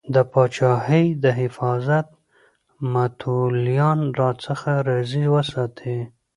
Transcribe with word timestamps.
د 0.13 0.15
پاچاهۍ 0.31 1.05
د 1.23 1.25
حفاظت 1.39 2.07
متولیان 2.93 3.99
راڅخه 4.19 4.73
راضي 4.89 5.25
وساتې. 5.33 5.97